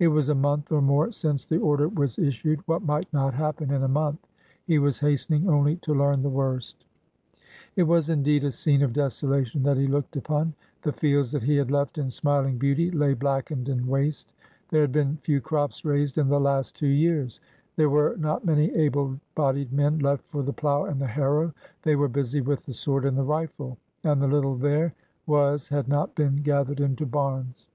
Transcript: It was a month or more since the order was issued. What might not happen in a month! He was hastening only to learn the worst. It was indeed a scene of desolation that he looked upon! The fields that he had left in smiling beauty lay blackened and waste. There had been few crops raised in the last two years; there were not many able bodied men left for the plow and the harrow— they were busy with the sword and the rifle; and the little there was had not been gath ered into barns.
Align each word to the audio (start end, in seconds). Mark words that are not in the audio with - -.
It 0.00 0.08
was 0.08 0.28
a 0.28 0.34
month 0.34 0.72
or 0.72 0.82
more 0.82 1.12
since 1.12 1.44
the 1.44 1.58
order 1.60 1.86
was 1.86 2.18
issued. 2.18 2.62
What 2.66 2.82
might 2.82 3.06
not 3.12 3.32
happen 3.34 3.70
in 3.72 3.84
a 3.84 3.86
month! 3.86 4.26
He 4.64 4.80
was 4.80 4.98
hastening 4.98 5.48
only 5.48 5.76
to 5.86 5.94
learn 5.94 6.24
the 6.24 6.28
worst. 6.28 6.84
It 7.76 7.84
was 7.84 8.10
indeed 8.10 8.42
a 8.42 8.50
scene 8.50 8.82
of 8.82 8.92
desolation 8.92 9.62
that 9.62 9.76
he 9.76 9.86
looked 9.86 10.16
upon! 10.16 10.54
The 10.82 10.90
fields 10.92 11.30
that 11.30 11.44
he 11.44 11.54
had 11.54 11.70
left 11.70 11.96
in 11.96 12.10
smiling 12.10 12.58
beauty 12.58 12.90
lay 12.90 13.14
blackened 13.14 13.68
and 13.68 13.86
waste. 13.86 14.32
There 14.70 14.80
had 14.80 14.90
been 14.90 15.18
few 15.18 15.40
crops 15.40 15.84
raised 15.84 16.18
in 16.18 16.26
the 16.28 16.40
last 16.40 16.74
two 16.74 16.88
years; 16.88 17.38
there 17.76 17.88
were 17.88 18.16
not 18.18 18.44
many 18.44 18.74
able 18.74 19.20
bodied 19.36 19.72
men 19.72 20.00
left 20.00 20.24
for 20.26 20.42
the 20.42 20.52
plow 20.52 20.86
and 20.86 21.00
the 21.00 21.06
harrow— 21.06 21.54
they 21.82 21.94
were 21.94 22.08
busy 22.08 22.40
with 22.40 22.66
the 22.66 22.74
sword 22.74 23.04
and 23.04 23.16
the 23.16 23.22
rifle; 23.22 23.78
and 24.02 24.20
the 24.20 24.26
little 24.26 24.56
there 24.56 24.92
was 25.24 25.68
had 25.68 25.86
not 25.86 26.16
been 26.16 26.42
gath 26.42 26.66
ered 26.66 26.80
into 26.80 27.06
barns. 27.06 27.68